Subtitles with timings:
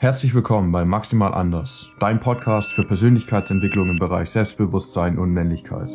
[0.00, 5.90] Herzlich willkommen bei Maximal Anders, dein Podcast für Persönlichkeitsentwicklung im Bereich Selbstbewusstsein und Männlichkeit.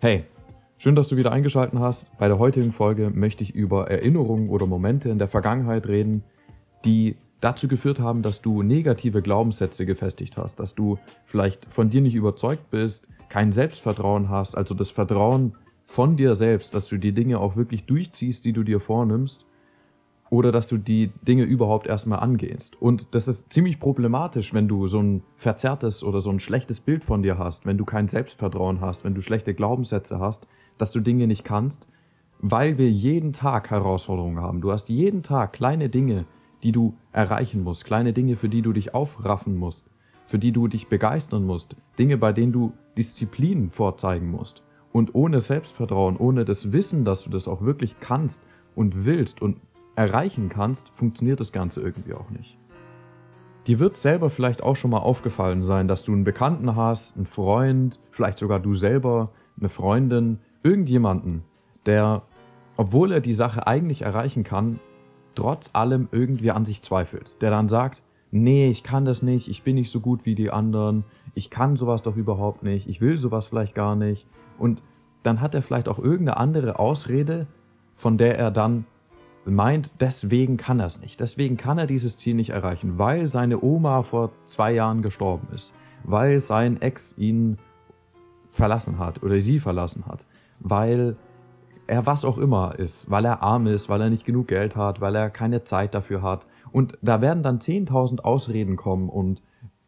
[0.00, 0.26] Hey,
[0.76, 2.06] schön, dass du wieder eingeschaltet hast.
[2.18, 6.22] Bei der heutigen Folge möchte ich über Erinnerungen oder Momente in der Vergangenheit reden,
[6.84, 12.00] die dazu geführt haben, dass du negative Glaubenssätze gefestigt hast, dass du vielleicht von dir
[12.00, 15.56] nicht überzeugt bist, kein Selbstvertrauen hast, also das Vertrauen
[15.86, 19.47] von dir selbst, dass du die Dinge auch wirklich durchziehst, die du dir vornimmst
[20.30, 22.80] oder dass du die Dinge überhaupt erstmal angehst.
[22.80, 27.04] Und das ist ziemlich problematisch, wenn du so ein verzerrtes oder so ein schlechtes Bild
[27.04, 30.46] von dir hast, wenn du kein Selbstvertrauen hast, wenn du schlechte Glaubenssätze hast,
[30.76, 31.86] dass du Dinge nicht kannst,
[32.40, 34.60] weil wir jeden Tag Herausforderungen haben.
[34.60, 36.26] Du hast jeden Tag kleine Dinge,
[36.62, 39.86] die du erreichen musst, kleine Dinge, für die du dich aufraffen musst,
[40.26, 44.62] für die du dich begeistern musst, Dinge, bei denen du Disziplin vorzeigen musst.
[44.92, 48.42] Und ohne Selbstvertrauen, ohne das Wissen, dass du das auch wirklich kannst
[48.74, 49.56] und willst und
[49.98, 52.56] erreichen kannst, funktioniert das Ganze irgendwie auch nicht.
[53.66, 57.26] Dir wird selber vielleicht auch schon mal aufgefallen sein, dass du einen Bekannten hast, einen
[57.26, 61.42] Freund, vielleicht sogar du selber, eine Freundin, irgendjemanden,
[61.84, 62.22] der,
[62.76, 64.78] obwohl er die Sache eigentlich erreichen kann,
[65.34, 67.36] trotz allem irgendwie an sich zweifelt.
[67.40, 70.50] Der dann sagt, nee, ich kann das nicht, ich bin nicht so gut wie die
[70.50, 74.28] anderen, ich kann sowas doch überhaupt nicht, ich will sowas vielleicht gar nicht.
[74.58, 74.82] Und
[75.24, 77.48] dann hat er vielleicht auch irgendeine andere Ausrede,
[77.96, 78.86] von der er dann
[79.50, 81.20] meint, deswegen kann er es nicht.
[81.20, 85.74] Deswegen kann er dieses Ziel nicht erreichen, weil seine Oma vor zwei Jahren gestorben ist,
[86.04, 87.58] weil sein Ex ihn
[88.50, 90.24] verlassen hat oder sie verlassen hat,
[90.60, 91.16] weil
[91.86, 95.00] er was auch immer ist, weil er arm ist, weil er nicht genug Geld hat,
[95.00, 96.44] weil er keine Zeit dafür hat.
[96.70, 99.40] Und da werden dann 10.000 Ausreden kommen und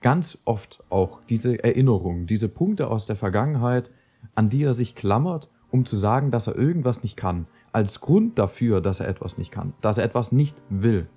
[0.00, 3.90] ganz oft auch diese Erinnerungen, diese Punkte aus der Vergangenheit,
[4.34, 8.38] an die er sich klammert, um zu sagen, dass er irgendwas nicht kann als Grund
[8.38, 11.08] dafür, dass er etwas nicht kann, dass er etwas nicht will.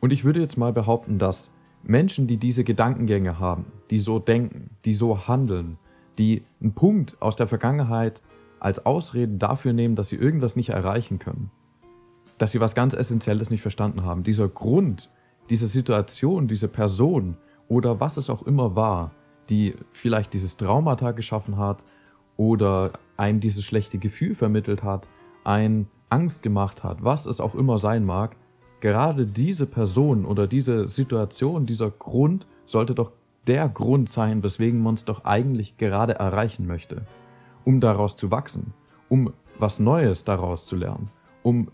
[0.00, 1.50] Und ich würde jetzt mal behaupten, dass
[1.82, 5.78] Menschen, die diese Gedankengänge haben, die so denken, die so handeln,
[6.18, 8.22] die einen Punkt aus der Vergangenheit
[8.58, 11.50] als Ausrede dafür nehmen, dass sie irgendwas nicht erreichen können,
[12.38, 14.22] dass sie was ganz Essentielles nicht verstanden haben.
[14.22, 15.10] Dieser Grund,
[15.48, 17.36] diese Situation, diese Person
[17.68, 19.12] oder was es auch immer war,
[19.48, 21.82] die vielleicht dieses Traumata geschaffen hat
[22.36, 25.08] oder einem dieses schlechte Gefühl vermittelt hat,
[25.44, 28.36] ein Angst gemacht hat, was es auch immer sein mag,
[28.80, 33.12] gerade diese Person oder diese Situation, dieser Grund sollte doch
[33.46, 37.06] der Grund sein, weswegen man es doch eigentlich gerade erreichen möchte,
[37.64, 38.72] um daraus zu wachsen,
[39.08, 41.10] um was Neues daraus zu lernen,
[41.42, 41.68] um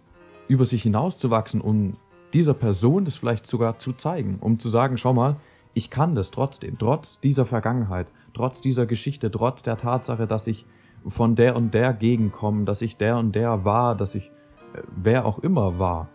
[0.48, 1.94] über sich hinauszuwachsen, um
[2.32, 5.36] dieser Person das vielleicht sogar zu zeigen, um zu sagen, schau mal,
[5.74, 10.66] ich kann das trotzdem, trotz dieser Vergangenheit, trotz dieser Geschichte, trotz der Tatsache, dass ich
[11.08, 14.30] von der und der Gegend komme, dass ich der und der war, dass ich
[14.74, 16.08] äh, wer auch immer war.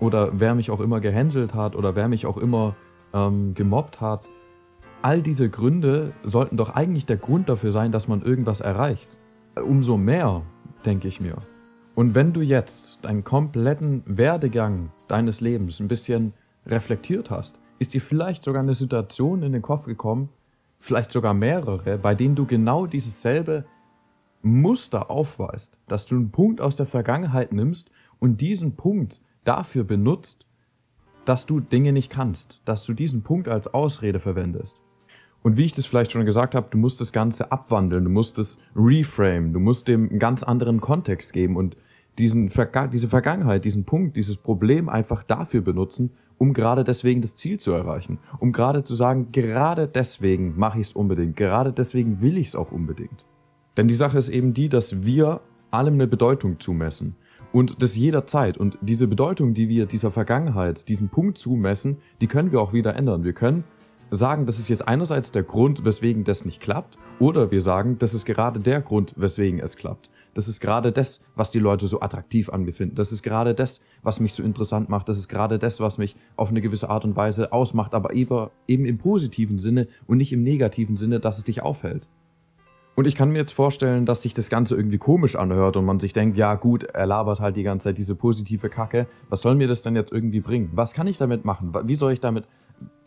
[0.00, 2.74] Oder wer mich auch immer gehänselt hat oder wer mich auch immer
[3.12, 4.28] ähm, gemobbt hat.
[5.02, 9.18] All diese Gründe sollten doch eigentlich der Grund dafür sein, dass man irgendwas erreicht.
[9.54, 10.42] Umso mehr,
[10.84, 11.36] denke ich mir.
[11.94, 16.32] Und wenn du jetzt deinen kompletten Werdegang deines Lebens ein bisschen
[16.66, 20.28] reflektiert hast, ist dir vielleicht sogar eine Situation in den Kopf gekommen,
[20.80, 23.64] vielleicht sogar mehrere, bei denen du genau dieses selbe
[24.44, 30.46] Muster aufweist, dass du einen Punkt aus der Vergangenheit nimmst und diesen Punkt dafür benutzt,
[31.24, 34.80] dass du Dinge nicht kannst, dass du diesen Punkt als Ausrede verwendest.
[35.42, 38.38] Und wie ich das vielleicht schon gesagt habe, du musst das Ganze abwandeln, du musst
[38.38, 41.76] es reframe, du musst dem einen ganz anderen Kontext geben und
[42.18, 42.50] diesen,
[42.92, 47.72] diese Vergangenheit, diesen Punkt, dieses Problem einfach dafür benutzen, um gerade deswegen das Ziel zu
[47.72, 48.18] erreichen.
[48.38, 52.56] Um gerade zu sagen, gerade deswegen mache ich es unbedingt, gerade deswegen will ich es
[52.56, 53.24] auch unbedingt.
[53.76, 55.40] Denn die Sache ist eben die, dass wir
[55.70, 57.16] allem eine Bedeutung zumessen.
[57.52, 58.56] Und das jederzeit.
[58.56, 62.96] Und diese Bedeutung, die wir dieser Vergangenheit, diesem Punkt zumessen, die können wir auch wieder
[62.96, 63.24] ändern.
[63.24, 63.64] Wir können
[64.10, 68.14] sagen, das ist jetzt einerseits der Grund, weswegen das nicht klappt, oder wir sagen, das
[68.14, 70.10] ist gerade der Grund, weswegen es klappt.
[70.34, 72.96] Das ist gerade das, was die Leute so attraktiv an mir finden.
[72.96, 75.08] Das ist gerade das, was mich so interessant macht.
[75.08, 78.50] Das ist gerade das, was mich auf eine gewisse Art und Weise ausmacht, aber eben
[78.66, 82.08] im positiven Sinne und nicht im negativen Sinne, dass es dich aufhält.
[82.96, 85.98] Und ich kann mir jetzt vorstellen, dass sich das Ganze irgendwie komisch anhört und man
[85.98, 89.08] sich denkt, ja gut, er labert halt die ganze Zeit diese positive Kacke.
[89.28, 90.70] Was soll mir das denn jetzt irgendwie bringen?
[90.74, 91.72] Was kann ich damit machen?
[91.84, 92.46] Wie soll ich damit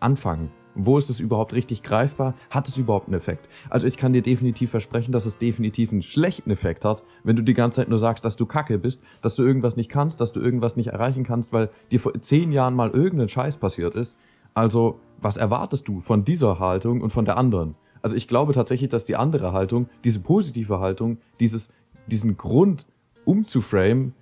[0.01, 0.51] anfangen?
[0.75, 2.36] Wo ist es überhaupt richtig greifbar?
[2.50, 3.48] Hat es überhaupt einen Effekt?
[3.69, 7.42] Also ich kann dir definitiv versprechen, dass es definitiv einen schlechten Effekt hat, wenn du
[7.42, 10.34] die ganze Zeit nur sagst, dass du kacke bist, dass du irgendwas nicht kannst, dass
[10.34, 14.19] du irgendwas nicht erreichen kannst, weil dir vor zehn Jahren mal irgendein Scheiß passiert ist.
[14.54, 17.75] Also was erwartest du von dieser Haltung und von der anderen?
[18.02, 21.70] Also ich glaube tatsächlich, dass die andere Haltung, diese positive Haltung, dieses,
[22.08, 22.86] diesen Grund
[23.26, 24.14] umzuframen,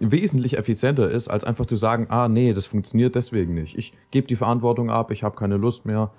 [0.00, 3.76] wesentlich effizienter ist, als einfach zu sagen, ah nee, das funktioniert deswegen nicht.
[3.78, 6.10] Ich gebe die Verantwortung ab, ich habe keine Lust mehr.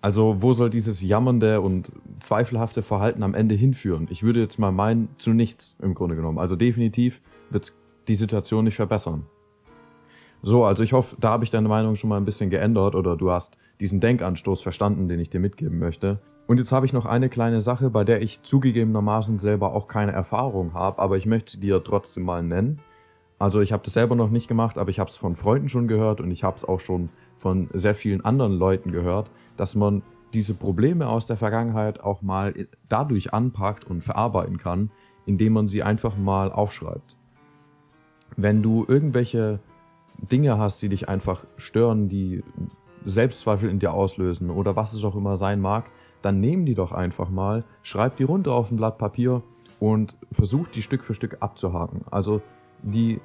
[0.00, 4.08] Also wo soll dieses jammernde und zweifelhafte Verhalten am Ende hinführen?
[4.10, 6.38] Ich würde jetzt mal meinen, zu nichts im Grunde genommen.
[6.38, 7.20] Also definitiv
[7.50, 7.76] wird es
[8.08, 9.26] die Situation nicht verbessern.
[10.44, 13.16] So, also ich hoffe, da habe ich deine Meinung schon mal ein bisschen geändert oder
[13.16, 16.18] du hast diesen Denkanstoß verstanden, den ich dir mitgeben möchte.
[16.48, 20.10] Und jetzt habe ich noch eine kleine Sache, bei der ich zugegebenermaßen selber auch keine
[20.10, 22.80] Erfahrung habe, aber ich möchte sie dir trotzdem mal nennen.
[23.38, 25.86] Also ich habe das selber noch nicht gemacht, aber ich habe es von Freunden schon
[25.86, 30.02] gehört und ich habe es auch schon von sehr vielen anderen Leuten gehört, dass man
[30.34, 32.54] diese Probleme aus der Vergangenheit auch mal
[32.88, 34.90] dadurch anpackt und verarbeiten kann,
[35.24, 37.16] indem man sie einfach mal aufschreibt.
[38.36, 39.60] Wenn du irgendwelche
[40.18, 42.44] Dinge hast, die dich einfach stören, die
[43.04, 45.86] Selbstzweifel in dir auslösen oder was es auch immer sein mag,
[46.22, 49.42] dann nehmen die doch einfach mal, schreib die runter auf ein Blatt Papier
[49.80, 52.02] und versuch die Stück für Stück abzuhaken.
[52.10, 52.40] Also
[52.82, 53.20] die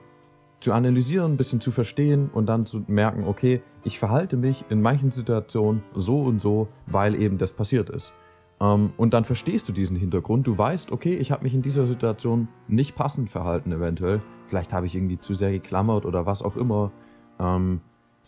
[0.59, 4.81] zu analysieren, ein bisschen zu verstehen und dann zu merken, okay, ich verhalte mich in
[4.81, 8.13] manchen Situationen so und so, weil eben das passiert ist.
[8.59, 10.47] Ähm, und dann verstehst du diesen Hintergrund.
[10.47, 14.21] Du weißt, okay, ich habe mich in dieser Situation nicht passend verhalten eventuell.
[14.47, 16.91] Vielleicht habe ich irgendwie zu sehr geklammert oder was auch immer.
[17.39, 17.81] Ähm,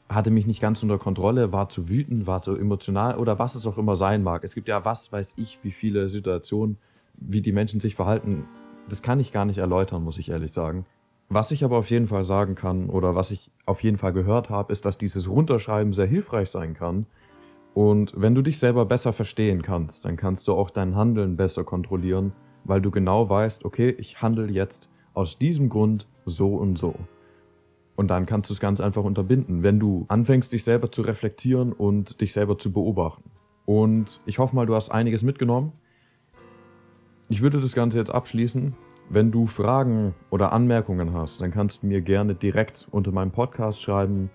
[0.09, 3.67] hatte mich nicht ganz unter Kontrolle, war zu wütend, war zu emotional oder was es
[3.67, 4.43] auch immer sein mag.
[4.43, 6.77] Es gibt ja was weiß ich, wie viele Situationen,
[7.15, 8.45] wie die Menschen sich verhalten.
[8.87, 10.85] Das kann ich gar nicht erläutern, muss ich ehrlich sagen.
[11.29, 14.49] Was ich aber auf jeden Fall sagen kann oder was ich auf jeden Fall gehört
[14.49, 17.05] habe, ist, dass dieses Runterschreiben sehr hilfreich sein kann.
[17.79, 21.63] Und wenn du dich selber besser verstehen kannst, dann kannst du auch dein Handeln besser
[21.63, 22.33] kontrollieren,
[22.65, 26.93] weil du genau weißt, okay, ich handle jetzt aus diesem Grund so und so.
[27.95, 31.71] Und dann kannst du es ganz einfach unterbinden, wenn du anfängst, dich selber zu reflektieren
[31.71, 33.31] und dich selber zu beobachten.
[33.65, 35.71] Und ich hoffe mal, du hast einiges mitgenommen.
[37.29, 38.75] Ich würde das Ganze jetzt abschließen
[39.11, 43.81] wenn du Fragen oder Anmerkungen hast, dann kannst du mir gerne direkt unter meinem Podcast
[43.81, 44.29] schreiben.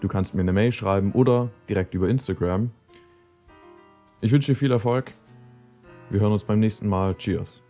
[0.00, 2.70] Du kannst mir eine Mail schreiben oder direkt über Instagram.
[4.24, 5.12] Ich wünsche dir viel Erfolg.
[6.10, 7.16] Wir hören uns beim nächsten Mal.
[7.16, 7.60] Cheers.